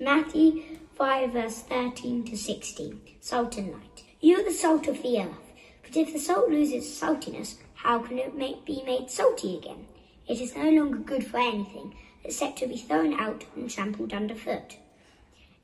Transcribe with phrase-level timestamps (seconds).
[0.00, 0.62] Matthew
[0.96, 3.00] 5, verse 13 to 16.
[3.20, 4.04] Salt and light.
[4.20, 5.52] You are the salt of the earth.
[5.82, 9.86] But if the salt loses saltiness, how can it make, be made salty again?
[10.28, 14.76] It is no longer good for anything except to be thrown out and trampled underfoot.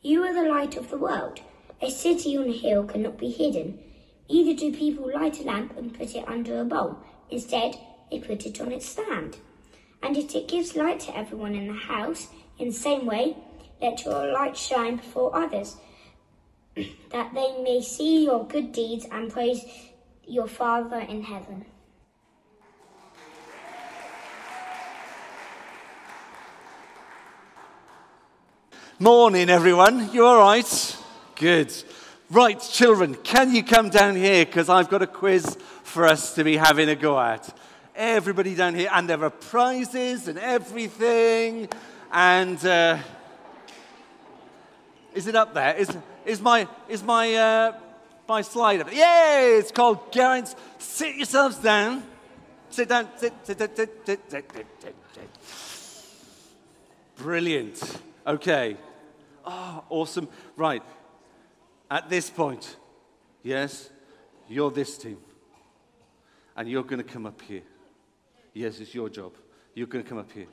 [0.02, 1.40] You are the light of the world.
[1.82, 3.78] A city on a hill cannot be hidden.
[4.28, 6.98] Either do people light a lamp and put it under a bowl.
[7.30, 7.76] Instead,
[8.10, 9.36] they put it on its stand.
[10.02, 12.28] And if it gives light to everyone in the house,
[12.58, 13.36] in the same way,
[13.80, 15.76] let your light shine before others,
[17.10, 19.64] that they may see your good deeds and praise
[20.26, 21.64] your Father in heaven.
[28.98, 30.10] Morning, everyone.
[30.12, 30.96] You all right?
[31.34, 31.70] Good.
[32.30, 34.46] Right, children, can you come down here?
[34.46, 37.56] Because I've got a quiz for us to be having a go at.
[37.94, 41.68] Everybody down here, and there are prizes and everything.
[42.10, 42.98] And uh,
[45.16, 45.74] is it up there?
[45.74, 47.72] Is, is my, is my, uh,
[48.28, 48.92] my slide up?
[48.92, 49.56] Yay!
[49.58, 50.54] It's called Geraint's.
[50.78, 52.02] Sit yourselves down.
[52.68, 53.08] Sit down.
[53.16, 54.96] Sit, sit, sit, sit, sit, sit, sit, sit.
[57.16, 57.98] Brilliant.
[58.26, 58.76] Okay.
[59.44, 60.28] Oh, awesome.
[60.54, 60.82] Right.
[61.90, 62.76] At this point,
[63.42, 63.88] yes,
[64.48, 65.16] you're this team.
[66.56, 67.62] And you're going to come up here.
[68.52, 69.32] Yes, it's your job.
[69.74, 70.48] You're going to come up here.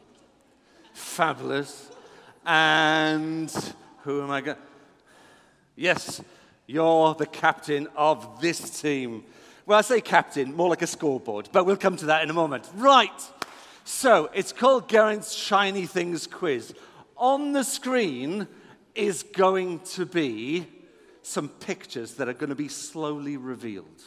[0.94, 1.90] Fabulous.
[2.46, 3.52] And
[4.04, 4.58] who am I going
[5.76, 6.22] Yes,
[6.68, 9.24] you're the captain of this team.
[9.66, 12.34] Well, I say captain, more like a scoreboard, but we'll come to that in a
[12.34, 12.70] moment.
[12.76, 13.10] Right.
[13.84, 16.74] So it's called Geraint's Shiny Things Quiz.
[17.18, 18.48] On the screen,
[18.96, 20.68] is going to be
[21.22, 24.04] some pictures that are going to be slowly revealed.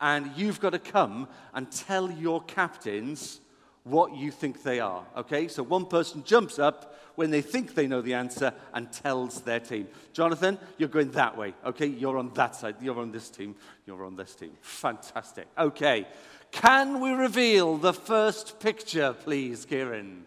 [0.00, 3.40] And you've got to come and tell your captains
[3.84, 5.04] what you think they are.
[5.16, 5.48] Okay?
[5.48, 9.60] So one person jumps up when they think they know the answer and tells their
[9.60, 9.88] team.
[10.12, 11.54] Jonathan, you're going that way.
[11.64, 11.86] Okay?
[11.86, 12.76] You're on that side.
[12.80, 13.54] You're on this team.
[13.86, 14.52] You're on this team.
[14.60, 15.48] Fantastic.
[15.58, 16.06] Okay.
[16.50, 20.26] Can we reveal the first picture, please, Kieran?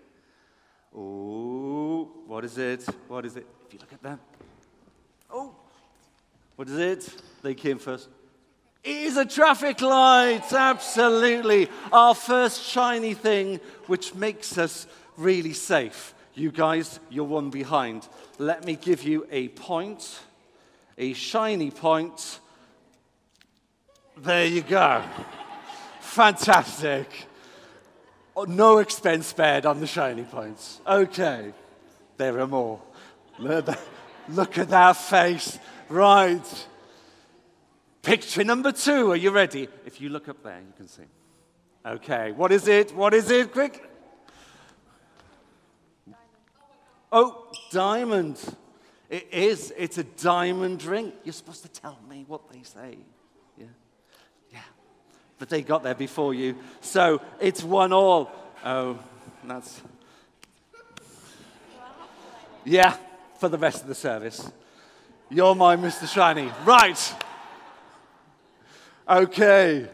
[0.95, 2.85] Oh, what is it?
[3.07, 3.45] What is it?
[3.67, 4.19] If you look at them.
[5.29, 5.55] Oh,
[6.55, 7.21] what is it?
[7.41, 8.09] They came first.
[8.85, 11.69] It is a traffic light, absolutely.
[11.91, 14.85] Our first shiny thing, which makes us
[15.17, 16.13] really safe.
[16.35, 18.07] You guys, you're one behind.
[18.37, 20.19] Let me give you a point,
[20.99, 22.39] a shiny point.
[24.17, 25.01] There you go.
[26.01, 27.07] Fantastic.
[28.47, 30.79] No expense spared on the shiny points.
[30.85, 31.53] Okay,
[32.17, 32.79] there are more.
[33.39, 35.57] Look at that face.
[35.89, 36.67] Right.
[38.05, 39.11] Picture number two.
[39.11, 39.67] Are you ready?
[39.83, 41.01] If you look up there, you can see.
[41.83, 42.95] Okay, what is it?
[42.95, 43.51] What is it?
[43.51, 43.83] Quick.
[47.11, 48.39] Oh, diamond.
[49.09, 49.73] It is.
[49.75, 51.13] It's a diamond ring.
[51.23, 52.99] You're supposed to tell me what they say
[53.57, 53.65] Yeah.
[54.53, 54.59] Yeah.
[55.39, 56.57] but they got there before you.
[56.81, 58.31] So it's one all.
[58.63, 58.99] Oh,
[59.45, 59.81] that's.
[62.63, 62.95] Yeah,
[63.39, 64.51] for the rest of the service.
[65.31, 66.07] You're my Mr.
[66.07, 66.51] Shiny.
[66.65, 67.15] Right.
[69.07, 69.87] Okay.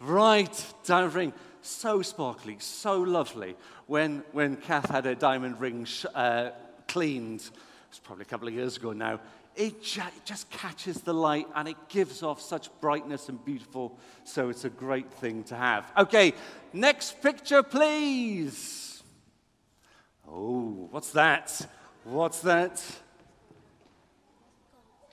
[0.00, 0.74] Right.
[0.84, 1.32] Diamond ring.
[1.60, 3.56] So sparkly, so lovely.
[3.86, 6.50] When, when Kath had her diamond ring uh,
[6.86, 7.50] cleaned, it
[7.90, 9.20] was probably a couple of years ago now,
[9.54, 13.98] it just catches the light and it gives off such brightness and beautiful.
[14.24, 15.90] So it's a great thing to have.
[15.98, 16.32] Okay,
[16.72, 19.02] next picture, please.
[20.26, 21.68] Oh, what's that?
[22.04, 22.82] What's that?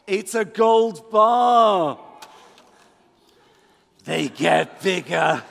[0.05, 2.04] It's a gold bar.
[4.05, 5.43] They get bigger.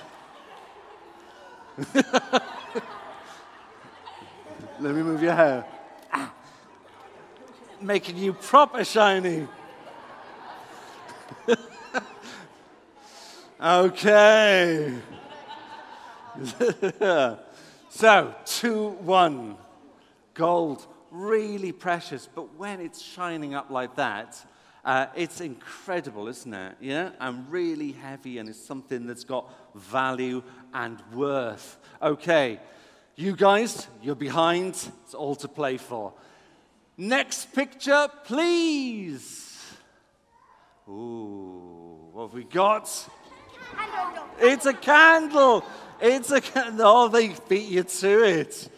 [4.80, 5.66] Let me move your hair
[6.12, 6.32] ah.
[7.80, 9.48] making you proper shiny.
[13.60, 14.94] okay.
[17.90, 19.56] so, 2 1.
[20.34, 24.44] Gold, really precious, but when it's shining up like that,
[24.84, 26.76] uh, it's incredible, isn't it?
[26.80, 27.10] Yeah?
[27.20, 30.42] And really heavy, and it's something that's got value
[30.72, 31.78] and worth.
[32.02, 32.60] Okay,
[33.16, 34.70] you guys, you're behind.
[35.04, 36.12] It's all to play for.
[36.96, 39.58] Next picture, please.
[40.88, 43.08] Ooh, what have we got?
[44.38, 45.64] It's a candle.
[46.00, 46.86] It's a candle.
[46.86, 48.68] Oh, they beat you to it.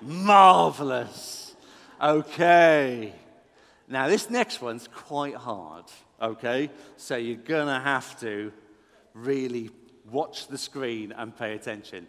[0.00, 1.54] Marvelous.
[2.00, 3.12] Okay.
[3.88, 5.84] Now, this next one's quite hard.
[6.20, 6.70] Okay.
[6.96, 8.52] So you're going to have to
[9.14, 9.70] really
[10.10, 12.06] watch the screen and pay attention.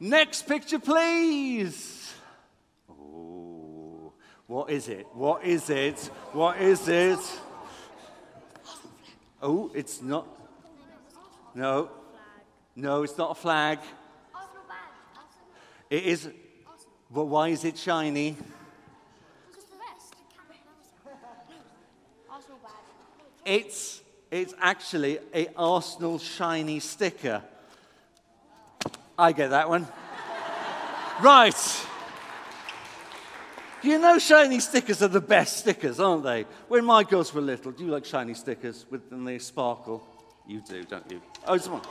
[0.00, 2.12] Next picture, please.
[2.90, 4.12] Oh,
[4.46, 5.06] what is it?
[5.12, 5.98] What is it?
[6.32, 7.20] What is it?
[9.40, 10.26] Oh, it's not.
[11.54, 11.90] No.
[12.74, 13.78] No, it's not a flag.
[15.90, 16.28] It is.
[17.12, 18.36] But why is it shiny?
[23.44, 24.00] It's,
[24.30, 27.42] it's actually a Arsenal shiny sticker.
[29.18, 29.86] I get that one.
[31.20, 31.86] right.
[33.82, 36.46] You know shiny stickers are the best stickers, aren't they?
[36.68, 40.06] When my girls were little, do you like shiny stickers with them they sparkle?
[40.46, 41.20] You do, don't you?
[41.46, 41.82] Oh, it's one.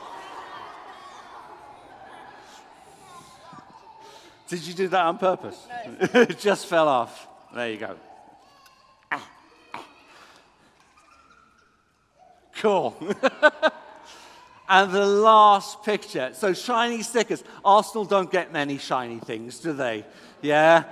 [4.52, 5.66] Did you do that on purpose?
[5.86, 6.20] No.
[6.20, 7.26] it just fell off.
[7.54, 7.96] There you go.
[12.56, 12.94] Cool.
[14.68, 16.32] and the last picture.
[16.34, 17.42] So, shiny stickers.
[17.64, 20.04] Arsenal don't get many shiny things, do they?
[20.42, 20.84] Yeah?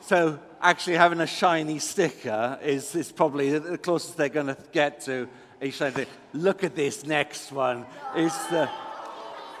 [0.00, 5.02] So, actually, having a shiny sticker is, is probably the closest they're going to get
[5.02, 5.28] to
[5.60, 6.06] a shiny thing.
[6.32, 7.84] Look at this next one.
[8.16, 8.70] It's the,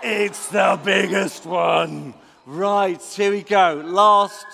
[0.02, 2.14] it's the biggest one.
[2.44, 3.82] Right, here we go.
[3.86, 4.46] Last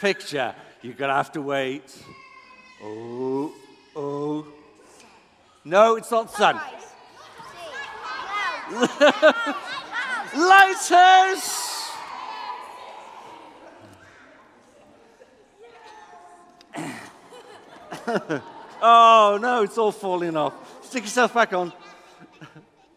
[0.00, 0.54] picture.
[0.80, 1.94] You're going to have to wait.
[2.82, 3.52] Oh,
[3.94, 4.46] oh.
[5.62, 6.58] No, it's not sun.
[10.34, 11.60] Lighters!
[18.82, 20.84] oh no, it's all falling off.
[20.86, 21.72] Stick yourself back on.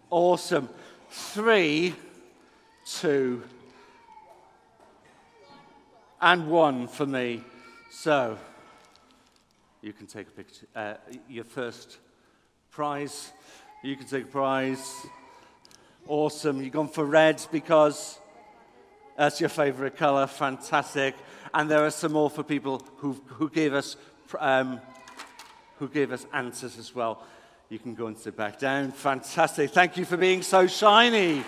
[0.10, 0.70] Awesome.
[1.10, 1.94] Three,
[2.86, 3.44] two,
[6.22, 7.44] and one for me.
[7.90, 8.38] So,
[9.82, 10.66] you can take a picture.
[10.76, 10.96] Uh,
[11.30, 11.98] your first
[12.72, 13.32] prize.
[13.84, 15.06] You can take a prize.
[16.08, 16.62] Awesome.
[16.62, 18.18] You've gone for red because
[19.18, 20.28] that's your favorite color.
[20.28, 21.16] Fantastic.
[21.54, 23.96] And there are some more for people who, who gave us
[24.40, 24.82] um,
[25.80, 27.24] who gave us answers as well.
[27.70, 28.92] You can go and sit back down.
[28.92, 29.72] Fantastic.
[29.72, 31.44] Thank you for being so shiny.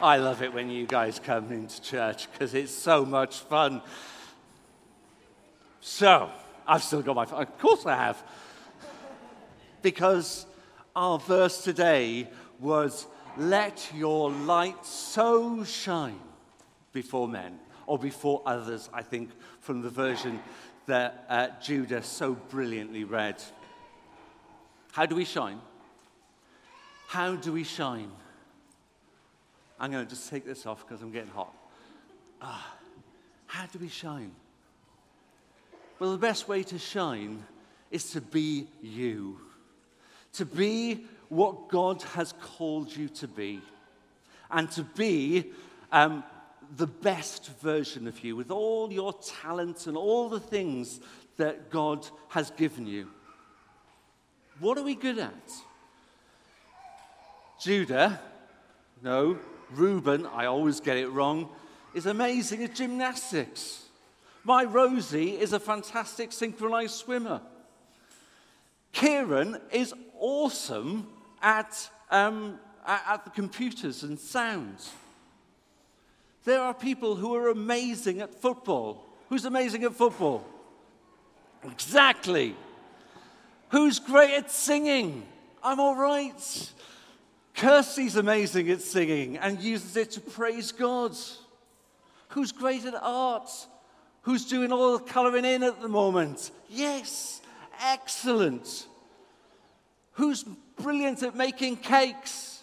[0.00, 3.82] I love it when you guys come into church because it's so much fun.
[5.80, 6.30] So,
[6.68, 7.42] I've still got my phone.
[7.42, 8.22] Of course I have.
[9.82, 10.46] Because
[10.94, 12.28] our verse today
[12.60, 16.20] was, Let your light so shine
[16.92, 19.30] before men, or before others, I think,
[19.60, 20.40] from the version
[20.86, 23.42] that uh, Judah so brilliantly read.
[24.92, 25.60] How do we shine?
[27.08, 28.12] How do we shine?
[29.80, 31.54] I'm going to just take this off because I'm getting hot.
[32.42, 32.74] Ah,
[33.46, 34.32] how do we shine?
[35.98, 37.44] Well, the best way to shine
[37.90, 39.38] is to be you,
[40.34, 43.60] to be what God has called you to be,
[44.50, 45.52] and to be
[45.92, 46.24] um,
[46.76, 51.00] the best version of you with all your talents and all the things
[51.36, 53.08] that God has given you.
[54.60, 55.52] What are we good at?
[57.60, 58.20] Judah,
[59.02, 59.38] no,
[59.70, 61.48] Reuben, I always get it wrong,
[61.94, 63.84] is amazing at gymnastics.
[64.44, 67.40] My Rosie is a fantastic synchronized swimmer.
[68.92, 71.08] Kieran is awesome
[71.42, 74.92] at, um, at, at the computers and sounds.
[76.44, 79.04] There are people who are amazing at football.
[79.28, 80.46] Who's amazing at football?
[81.70, 82.56] Exactly.
[83.70, 85.26] Who's great at singing?
[85.62, 86.72] I'm all right.
[87.58, 91.16] Kirsty's amazing at singing and uses it to praise God.
[92.28, 93.50] Who's great at art?
[94.22, 96.52] Who's doing all the colouring in at the moment?
[96.68, 97.40] Yes,
[97.82, 98.86] excellent.
[100.12, 100.44] Who's
[100.80, 102.62] brilliant at making cakes?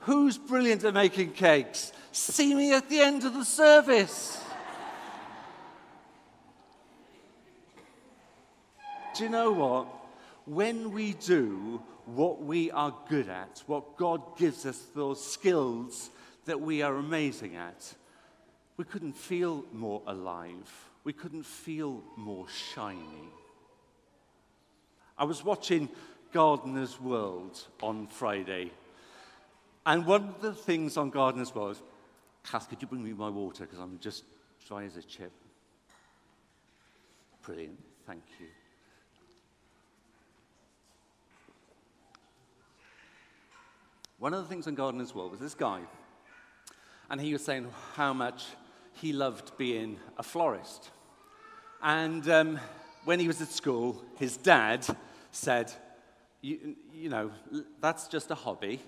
[0.00, 1.92] Who's brilliant at making cakes?
[2.10, 4.42] See me at the end of the service.
[9.16, 9.86] Do you know what?
[10.44, 16.10] When we do what we are good at, what God gives us those skills
[16.44, 17.94] that we are amazing at,
[18.76, 20.88] we couldn't feel more alive.
[21.04, 23.28] We couldn't feel more shiny.
[25.16, 25.88] I was watching
[26.32, 28.72] Gardener's World on Friday,
[29.86, 31.80] and one of the things on Gardener's World,
[32.42, 34.24] Kath, could you bring me my water because I'm just
[34.66, 35.32] dry as a chip.
[37.42, 38.46] Brilliant, thank you.
[44.18, 45.80] One of the things on Gardener's World was this guy,
[47.10, 48.44] and he was saying how much
[48.92, 50.90] he loved being a florist.
[51.82, 52.60] And um,
[53.04, 54.86] when he was at school, his dad
[55.32, 55.72] said,
[56.40, 57.32] you, you know,
[57.80, 58.80] that's just a hobby.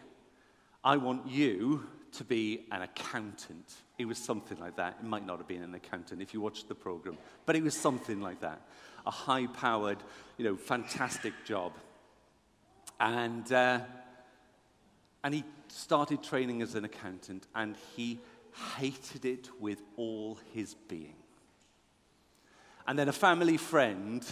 [0.84, 3.74] I want you to be an accountant.
[3.98, 4.98] It was something like that.
[5.00, 7.76] It might not have been an accountant if you watched the program, but it was
[7.76, 8.62] something like that.
[9.06, 9.98] A high powered,
[10.38, 11.72] you know, fantastic job.
[13.00, 13.80] And, uh,
[15.26, 18.20] and he started training as an accountant, and he
[18.78, 21.16] hated it with all his being.
[22.86, 24.24] And then a family friend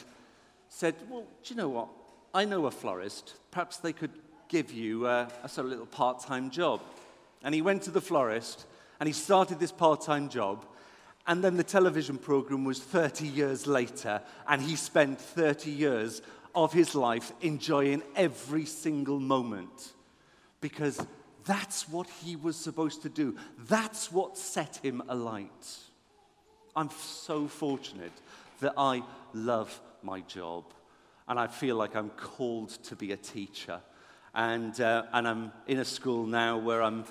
[0.68, 1.88] said, Well, do you know what?
[2.32, 3.34] I know a florist.
[3.50, 4.12] Perhaps they could
[4.46, 6.80] give you a, a sort of little part time job.
[7.42, 8.64] And he went to the florist
[9.00, 10.64] and he started this part time job.
[11.26, 16.22] And then the television program was 30 years later, and he spent 30 years
[16.54, 19.94] of his life enjoying every single moment
[20.64, 20.98] because
[21.44, 23.36] that's what he was supposed to do.
[23.68, 25.68] That's what set him alight.
[26.74, 28.14] I'm so fortunate
[28.60, 29.02] that I
[29.34, 30.64] love my job
[31.28, 33.78] and I feel like I'm called to be a teacher.
[34.34, 37.04] And, uh, and I'm in a school now where I'm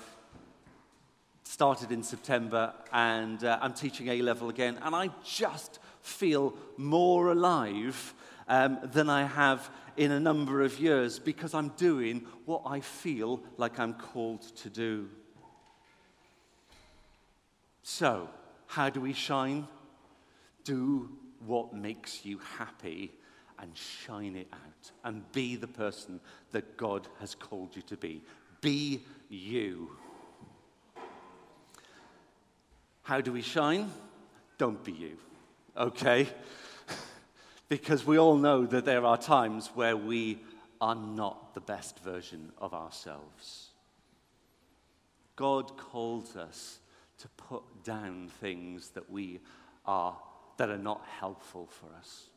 [1.43, 4.79] started in September and uh, I'm teaching A level again.
[4.81, 8.15] And I just feel more alive
[8.47, 13.43] um, than I have in a number of years because I'm doing what I feel
[13.57, 15.09] like I'm called to do.
[17.83, 18.29] So,
[18.67, 19.67] how do we shine?
[20.63, 21.09] Do
[21.45, 23.11] what makes you happy
[23.59, 26.19] and shine it out and be the person
[26.51, 28.23] that God has called you to be.
[28.61, 29.91] Be you.
[33.03, 33.91] How do we shine?
[34.57, 35.17] Don't be you,
[35.77, 36.27] okay?
[37.69, 40.39] Because we all know that there are times where we
[40.81, 43.69] are not the best version of ourselves.
[45.35, 46.79] God calls us
[47.19, 49.39] to put down things that we
[49.85, 50.17] are
[50.57, 52.27] that are not helpful for us.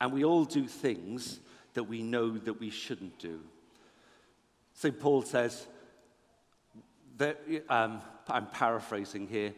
[0.00, 1.40] And we all do things
[1.74, 3.40] that we know that we shouldn't do.
[4.74, 4.98] St.
[4.98, 5.66] Paul says,
[7.18, 9.52] that, um, I'm paraphrasing here,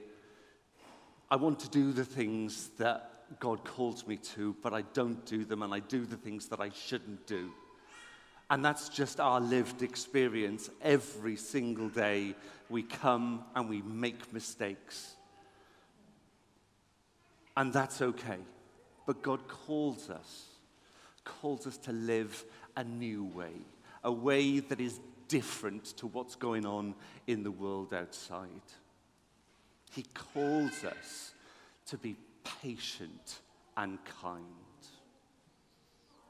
[1.30, 5.44] I want to do the things that God calls me to, but I don't do
[5.44, 7.50] them, and I do the things that I shouldn't do.
[8.50, 10.68] And that's just our lived experience.
[10.82, 12.34] Every single day,
[12.68, 15.14] we come and we make mistakes.
[17.56, 18.38] And that's okay.
[19.06, 20.46] But God calls us,
[21.24, 22.44] calls us to live
[22.76, 23.52] a new way,
[24.02, 26.94] a way that is different to what's going on
[27.28, 28.48] in the world outside.
[29.92, 31.32] He calls us
[31.86, 33.40] to be patient
[33.76, 34.44] and kind.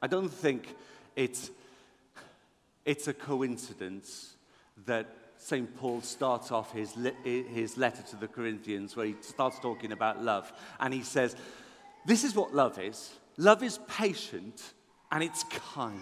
[0.02, 0.75] I don't think
[1.17, 1.50] it's,
[2.85, 4.35] it's a coincidence
[4.87, 5.75] that St.
[5.76, 10.52] Paul starts off his, his letter to the Corinthians where he starts talking about love.
[10.79, 11.35] And he says,
[12.07, 14.62] This is what love is love is patient
[15.11, 15.99] and it's kind.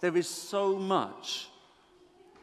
[0.00, 1.49] There is so much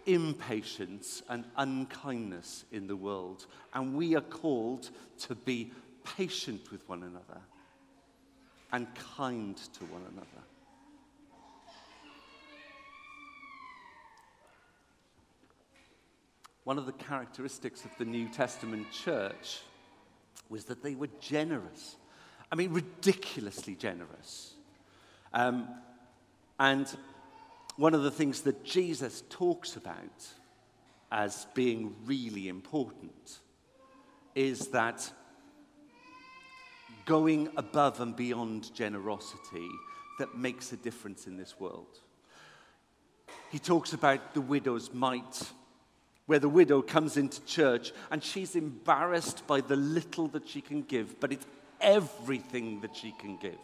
[0.07, 5.71] impatience and unkindness in the world, and we are called to be
[6.17, 7.41] patient with one another
[8.71, 8.87] and
[9.17, 10.27] kind to one another.
[16.63, 19.61] One of the characteristics of the New Testament church
[20.49, 21.95] was that they were generous.
[22.51, 24.53] I mean, ridiculously generous.
[25.33, 25.67] Um,
[26.59, 26.87] and
[27.77, 30.27] one of the things that Jesus talks about
[31.11, 33.39] as being really important
[34.35, 35.09] is that
[37.05, 39.69] going above and beyond generosity
[40.19, 41.99] that makes a difference in this world.
[43.51, 45.43] He talks about the widow's mite
[46.25, 50.81] where the widow comes into church and she's embarrassed by the little that she can
[50.81, 51.45] give, but it's
[51.79, 53.57] everything that she can give.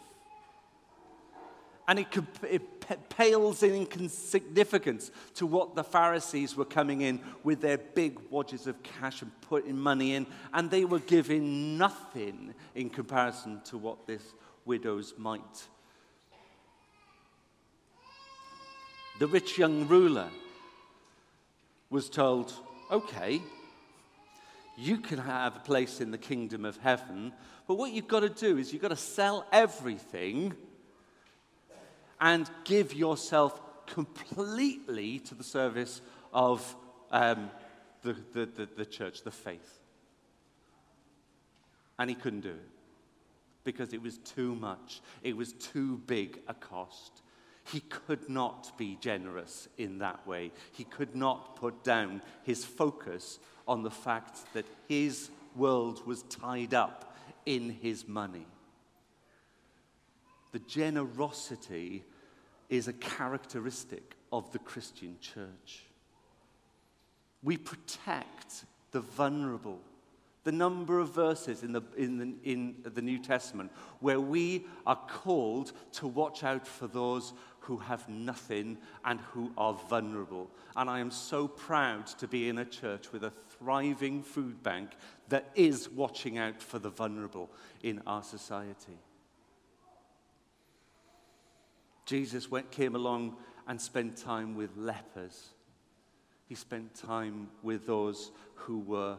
[1.86, 2.06] And it,
[2.48, 8.66] it pales in insignificance to what the Pharisees were coming in with their big wadges
[8.66, 14.06] of cash and putting money in, and they were giving nothing in comparison to what
[14.06, 14.22] this
[14.64, 15.66] widow's mite.
[19.18, 20.28] The rich young ruler
[21.90, 22.52] was told,
[22.90, 23.40] okay,
[24.76, 27.32] you can have a place in the kingdom of heaven,
[27.68, 30.54] but what you've got to do is you've got to sell everything
[32.20, 36.00] and give yourself completely to the service
[36.32, 36.76] of
[37.10, 37.50] um,
[38.02, 39.80] the, the, the, the church, the faith.
[41.98, 42.70] And he couldn't do it
[43.64, 47.22] because it was too much, it was too big a cost.
[47.72, 50.52] He could not be generous in that way.
[50.72, 56.74] He could not put down his focus on the fact that his world was tied
[56.74, 57.16] up
[57.46, 58.46] in his money.
[60.54, 62.04] The generosity
[62.68, 65.82] is a characteristic of the Christian church.
[67.42, 69.80] We protect the vulnerable.
[70.44, 75.00] The number of verses in the, in, the, in the New Testament where we are
[75.08, 80.52] called to watch out for those who have nothing and who are vulnerable.
[80.76, 84.90] And I am so proud to be in a church with a thriving food bank
[85.30, 87.50] that is watching out for the vulnerable
[87.82, 89.00] in our society.
[92.04, 95.48] Jesus went, came along and spent time with lepers.
[96.46, 99.16] He spent time with those who were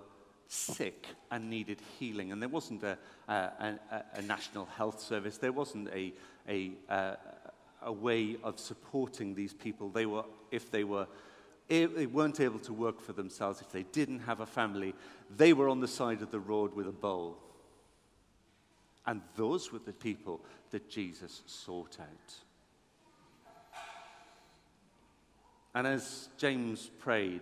[0.48, 2.32] sick and needed healing.
[2.32, 6.13] And there wasn't a, a, a, a national health service, there wasn't a,
[6.48, 6.72] a,
[7.82, 9.89] a way of supporting these people.
[9.89, 11.08] They were, if they were
[11.68, 14.94] they weren't able to work for themselves, if they didn't have a family,
[15.36, 17.38] they were on the side of the road with a bowl.
[19.06, 22.45] And those were the people that Jesus sought out.
[25.75, 27.41] And as James prayed,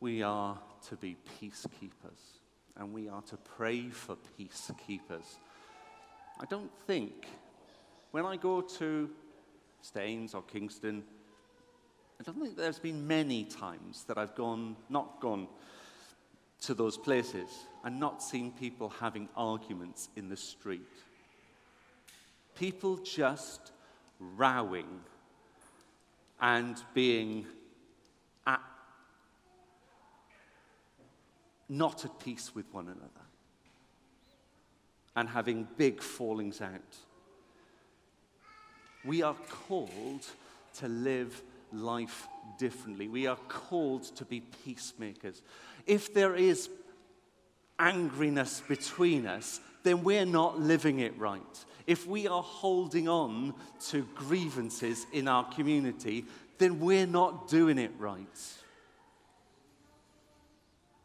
[0.00, 2.40] we are to be peacekeepers
[2.76, 5.36] and we are to pray for peacekeepers.
[6.40, 7.28] I don't think
[8.10, 9.08] when I go to
[9.82, 11.04] Staines or Kingston,
[12.20, 15.46] I don't think there's been many times that I've gone, not gone
[16.62, 17.48] to those places
[17.84, 20.82] and not seen people having arguments in the street.
[22.56, 23.70] People just
[24.18, 24.88] rowing
[26.40, 27.46] and being
[28.46, 28.60] at,
[31.68, 33.26] not at peace with one another
[35.16, 36.96] and having big fallings out.
[39.04, 40.24] We are called
[40.78, 41.42] to live
[41.72, 42.28] life
[42.58, 43.08] differently.
[43.08, 45.42] We are called to be peacemakers.
[45.86, 46.68] If there is
[47.78, 54.06] angriness between us, then we're not living it right if we are holding on to
[54.14, 56.26] grievances in our community,
[56.58, 58.26] then we're not doing it right.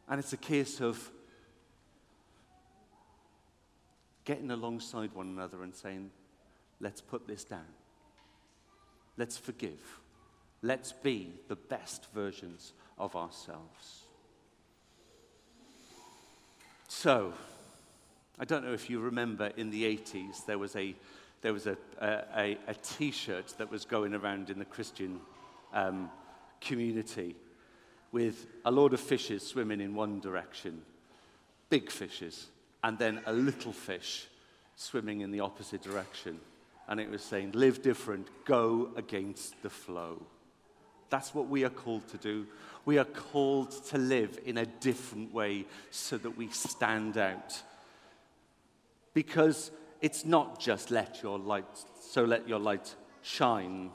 [0.10, 1.10] And it's a case of
[4.26, 6.12] getting alongside one another and saying,
[6.82, 7.72] let's put this down.
[9.15, 10.02] Let's forgive.
[10.62, 14.02] Let's be the best versions of ourselves.
[16.89, 17.34] So,
[18.39, 20.96] I don't know if you remember in the 80s, there was a,
[21.41, 25.19] there was a, a, a t-shirt that was going around in the Christian
[25.72, 26.10] um,
[26.60, 27.36] community
[28.12, 30.82] with a lot of fishes swimming in one direction,
[31.69, 32.48] big fishes,
[32.84, 34.28] and then a little fish
[34.76, 36.39] swimming in the opposite direction.
[36.88, 40.22] And it was saying, live different, go against the flow.
[41.10, 42.48] That's what we are called to do.
[42.86, 47.62] We are called to live in a different way so that we stand out
[49.13, 49.71] because
[50.02, 51.65] it's not just let your light,
[51.99, 53.91] so let your light shine.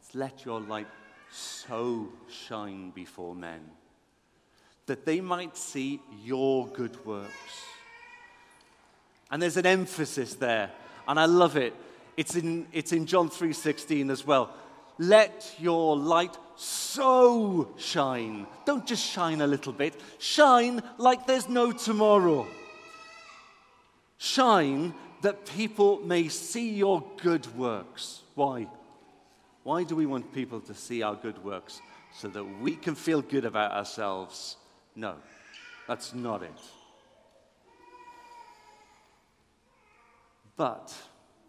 [0.00, 0.88] It's let your light
[1.30, 3.60] so shine before men
[4.86, 7.64] that they might see your good works.
[9.30, 10.70] And there's an emphasis there,
[11.08, 11.74] and I love it.
[12.16, 14.54] It's in, it's in John 3:16 as well.
[14.98, 18.46] Let your light so shine.
[18.64, 22.46] Don't just shine a little bit, shine like there's no tomorrow.
[24.18, 28.22] Shine that people may see your good works.
[28.34, 28.66] Why?
[29.64, 31.80] Why do we want people to see our good works?
[32.14, 34.56] So that we can feel good about ourselves?
[34.94, 35.16] No,
[35.86, 36.60] that's not it.
[40.56, 40.94] But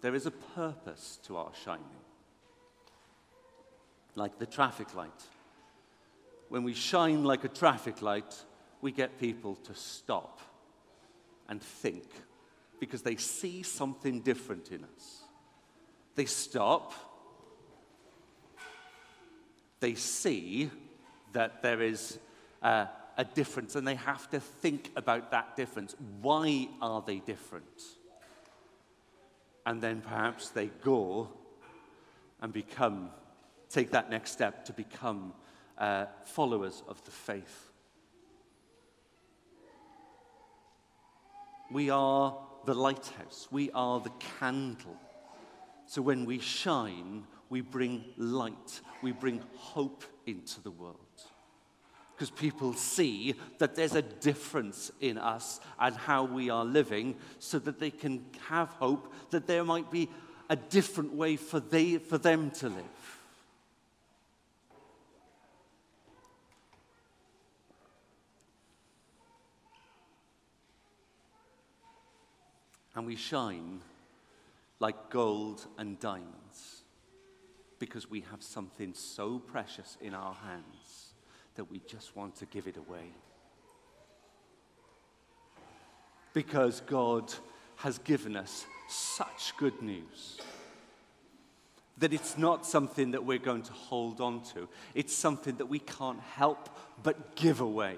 [0.02, 1.86] there is a purpose to our shining
[4.18, 5.24] like the traffic light.
[6.50, 8.36] When we shine like a traffic light,
[8.82, 10.40] we get people to stop
[11.48, 12.06] and think
[12.80, 15.22] because they see something different in us.
[16.16, 16.94] They stop,
[19.80, 20.72] they see
[21.34, 22.18] that there is
[22.64, 25.96] a, a difference and they have to think about that difference.
[26.22, 27.84] Why are they different?
[29.64, 31.30] And then perhaps they go
[32.42, 33.12] and become
[33.70, 35.34] take that next step to become
[35.78, 37.70] uh, followers of the faith.
[41.72, 44.98] We are the lighthouse, we are the candle.
[45.86, 50.98] So when we shine, we bring light, we bring hope into the world.
[52.14, 57.60] Because people see that there's a difference in us and how we are living, so
[57.60, 60.10] that they can have hope that there might be
[60.50, 63.17] a different way for, they, for them to live.
[72.98, 73.80] And we shine
[74.80, 76.82] like gold and diamonds
[77.78, 81.14] because we have something so precious in our hands
[81.56, 83.12] that we just want to give it away.
[86.34, 87.32] Because God
[87.78, 90.40] has given us such good news
[92.00, 94.68] that it's not something that we're going to hold on to.
[94.96, 96.70] It's something that we can't help
[97.04, 97.98] but give away.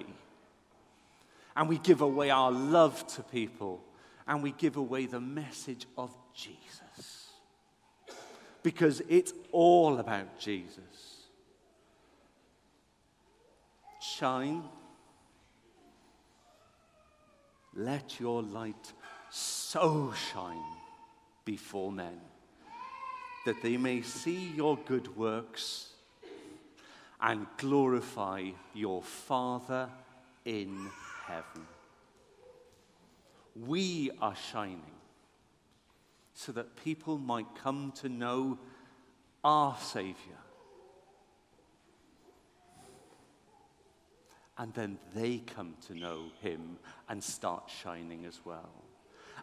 [1.56, 3.82] And we give away our love to people,
[4.30, 7.32] and we give away the message of Jesus.
[8.62, 11.26] Because it's all about Jesus.
[14.00, 14.62] Shine.
[17.74, 18.92] Let your light
[19.30, 20.76] so shine
[21.44, 22.20] before men
[23.46, 25.88] that they may see your good works
[27.20, 29.88] and glorify your Father
[30.44, 30.88] in
[31.26, 31.66] heaven.
[33.66, 34.82] We are shining
[36.34, 38.58] so that people might come to know
[39.44, 40.38] our Savior.
[44.56, 48.70] And then they come to know Him and start shining as well.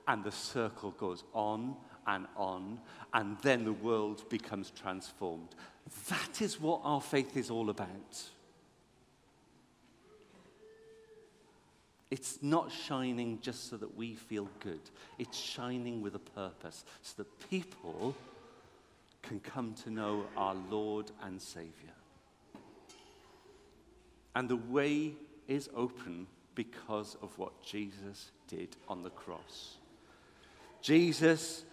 [0.08, 1.76] And the circle goes on
[2.06, 2.80] and on,
[3.14, 5.56] and then the world becomes transformed.
[6.10, 8.22] That is what our faith is all about.
[12.10, 14.80] It's not shining just so that we feel good.
[15.18, 18.16] It's shining with a purpose so that people
[19.22, 21.72] can come to know our Lord and Savior.
[24.36, 25.14] And the way
[25.48, 29.76] is open because of what Jesus did on the cross.
[30.82, 31.64] Jesus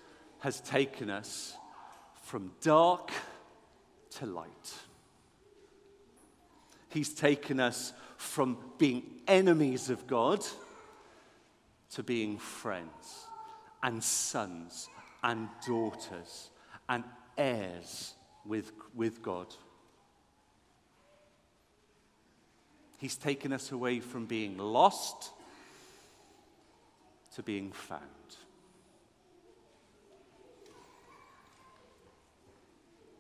[0.40, 1.56] has taken us
[2.22, 3.10] from dark
[4.10, 4.74] to light.
[6.88, 7.92] He's taken us
[8.24, 10.44] from being enemies of God
[11.92, 13.26] to being friends
[13.82, 14.88] and sons
[15.22, 16.50] and daughters
[16.88, 17.04] and
[17.36, 19.46] heirs with, with God.
[22.98, 25.30] He's taken us away from being lost
[27.34, 28.00] to being found.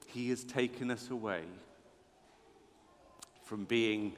[0.06, 1.42] He has taken us away
[3.44, 4.14] from being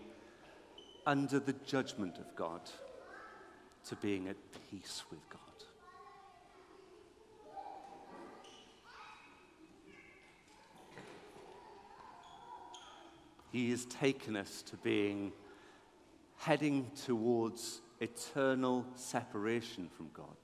[1.07, 2.61] under the judgment of God
[3.88, 4.37] to being at
[4.71, 5.40] peace with God.
[13.53, 15.33] He has taken us to being
[16.37, 20.37] heading towards eternal separation from God,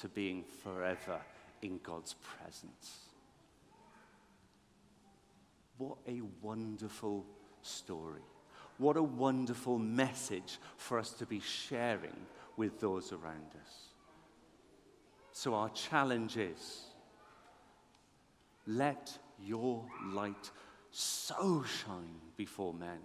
[0.00, 1.20] to being forever
[1.62, 3.00] in God's presence.
[5.78, 7.26] What a wonderful
[7.62, 8.22] story.
[8.78, 12.16] What a wonderful message for us to be sharing
[12.56, 13.88] with those around us.
[15.32, 16.84] So, our challenge is
[18.66, 20.50] let your light
[20.90, 22.98] so shine before men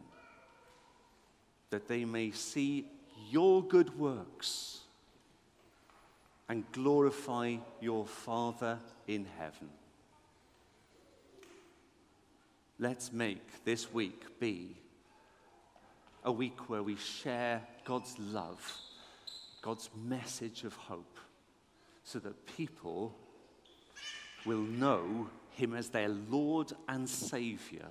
[1.69, 2.85] that they may see
[3.29, 4.79] your good works
[6.49, 9.69] and glorify your Father in heaven.
[12.77, 14.75] Let's make this week be
[16.23, 18.77] a week where we share God's love,
[19.61, 21.17] God's message of hope,
[22.03, 23.15] so that people
[24.45, 27.87] will know Him as their Lord and Savior.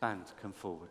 [0.00, 0.90] Band, come forward.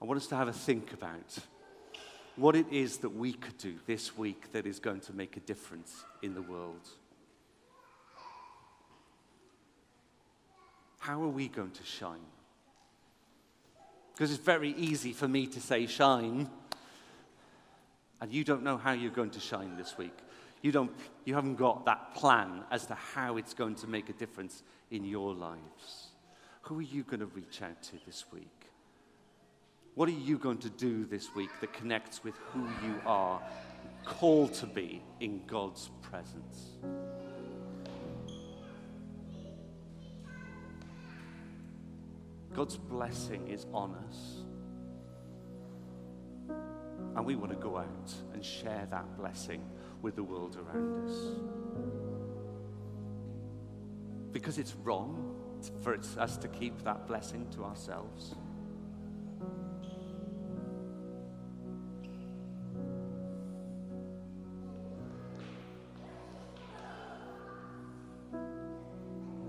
[0.00, 1.38] I want us to have a think about
[2.36, 5.40] what it is that we could do this week that is going to make a
[5.40, 6.88] difference in the world.
[10.98, 12.18] How are we going to shine?
[14.12, 16.48] Because it's very easy for me to say shine,
[18.20, 20.16] and you don't know how you're going to shine this week.
[20.60, 20.92] You, don't,
[21.24, 25.06] you haven't got that plan as to how it's going to make a difference in
[25.06, 26.08] your lives.
[26.62, 28.59] Who are you going to reach out to this week?
[30.00, 33.38] What are you going to do this week that connects with who you are
[34.06, 36.78] called to be in God's presence?
[42.54, 44.46] God's blessing is on us.
[47.14, 49.62] And we want to go out and share that blessing
[50.00, 51.14] with the world around us.
[54.32, 55.36] Because it's wrong
[55.82, 58.34] for us to keep that blessing to ourselves.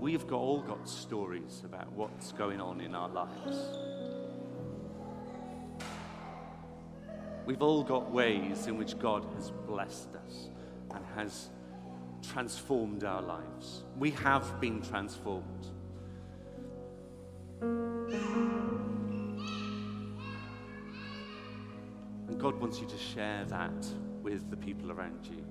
[0.02, 3.56] We've got, all got stories about what's going on in our lives.
[7.46, 10.50] We've all got ways in which God has blessed us
[10.90, 11.50] and has
[12.20, 13.84] transformed our lives.
[13.96, 15.68] We have been transformed.
[17.60, 18.10] And
[22.40, 23.86] God wants you to share that
[24.20, 25.46] with the people around you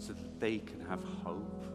[0.00, 1.66] so that they can have hope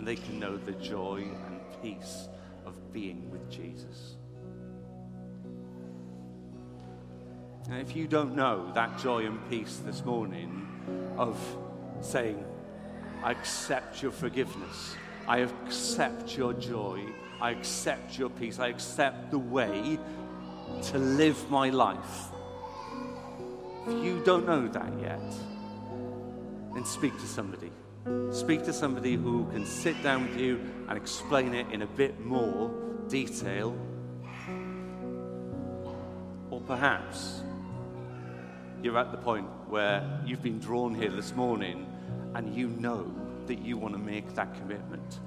[0.00, 2.26] and they can know the joy and peace
[2.64, 4.14] of being with Jesus.
[7.68, 10.66] Now, if you don't know that joy and peace this morning
[11.18, 11.38] of
[12.00, 12.42] saying,
[13.22, 14.96] I accept your forgiveness,
[15.28, 17.04] I accept your joy,
[17.38, 19.98] I accept your peace, I accept the way
[20.84, 22.30] to live my life.
[23.86, 25.34] If you don't know that yet,
[26.72, 27.70] then speak to somebody.
[28.30, 32.18] Speak to somebody who can sit down with you and explain it in a bit
[32.20, 32.70] more
[33.08, 33.76] detail.
[36.50, 37.42] Or perhaps
[38.82, 41.86] you're at the point where you've been drawn here this morning
[42.34, 43.12] and you know
[43.46, 45.20] that you want to make that commitment.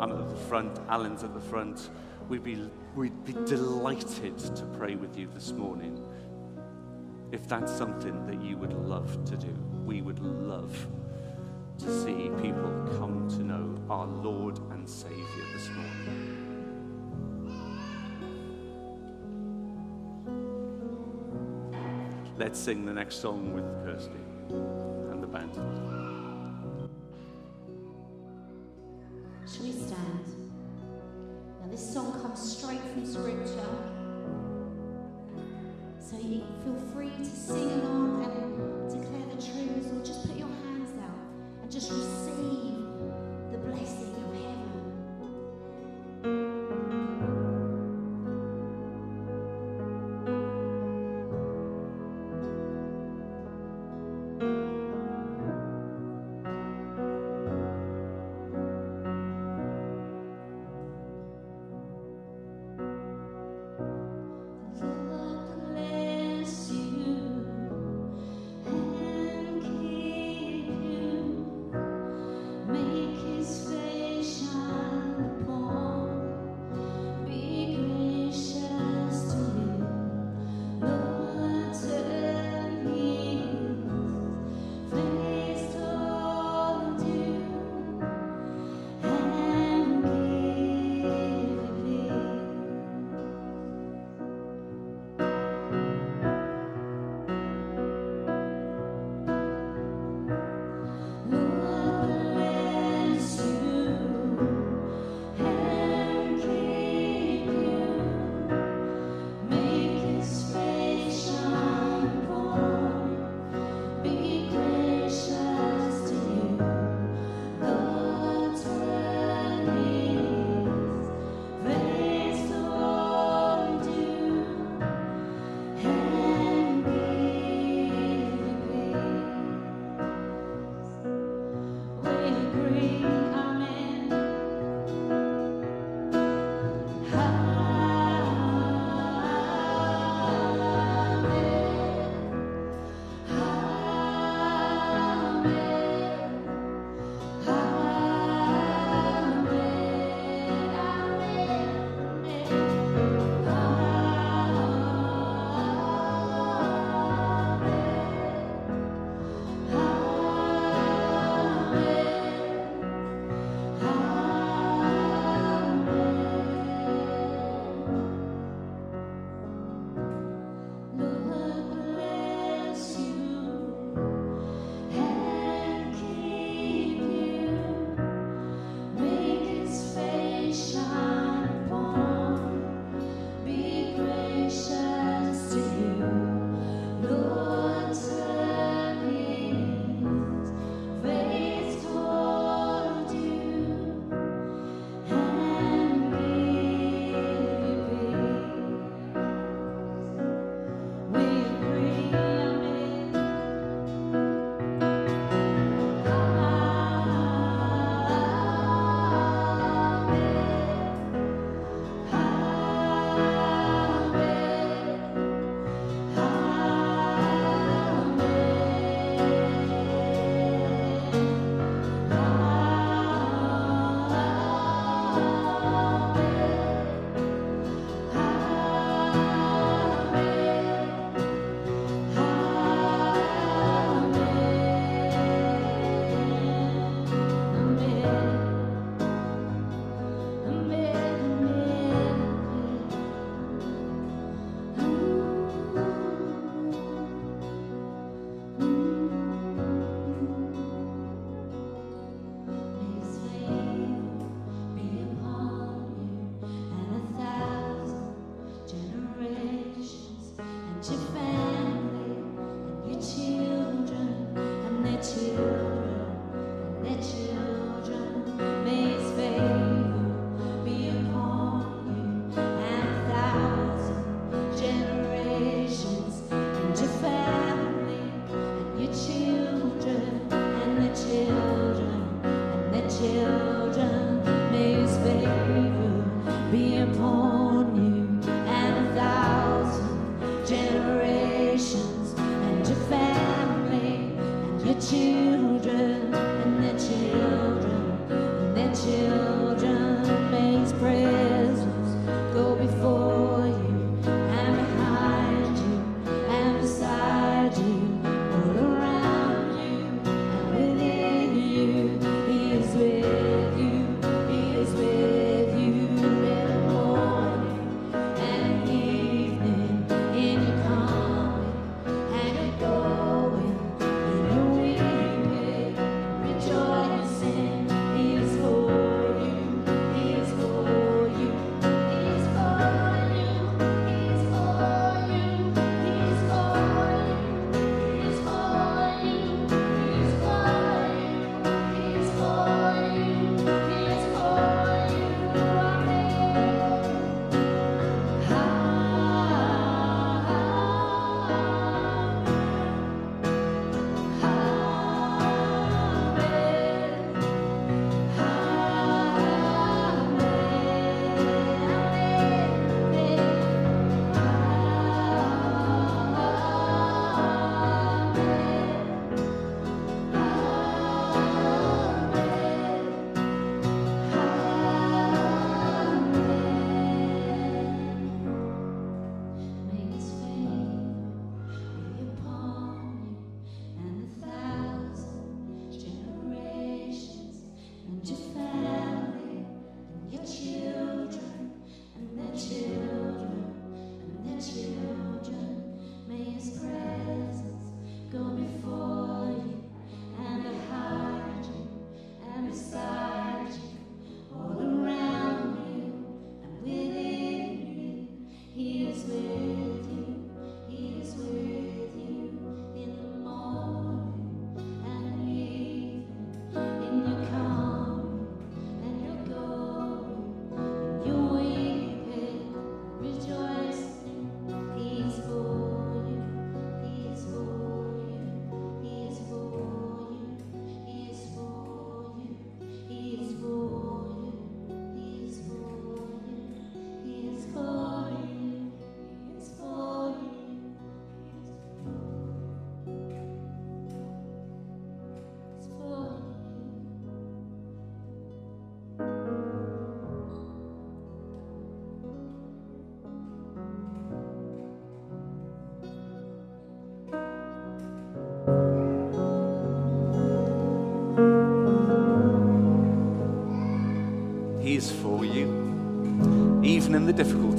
[0.00, 1.90] I'm at the front, Alan's at the front.
[2.28, 6.04] We'd be, we'd be delighted to pray with you this morning.
[7.30, 10.86] If that's something that you would love to do, we would love
[11.78, 16.38] to see people come to know our Lord and Savior this morning.
[22.36, 24.10] Let's sing the next song with Kirsty
[25.10, 25.97] and the band.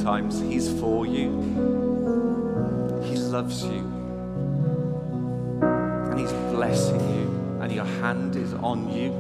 [0.10, 1.30] Times, He's for you.
[3.04, 3.82] He loves you.
[6.10, 7.28] And He's blessing you.
[7.62, 9.12] And your hand is on you.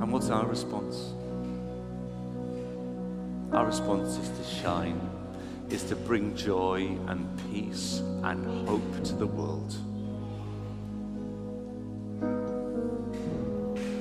[0.00, 1.12] And what's our response?
[3.52, 5.00] Our response is to shine,
[5.68, 9.76] is to bring joy and peace and hope to the world.